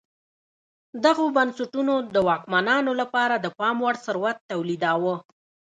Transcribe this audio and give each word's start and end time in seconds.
دغو 1.05 1.25
بنسټونو 1.35 1.93
د 2.13 2.15
واکمنانو 2.27 2.91
لپاره 3.01 3.35
د 3.37 3.45
پام 3.59 3.75
وړ 3.83 3.95
ثروت 4.05 4.37
تولیداوه 4.51 5.15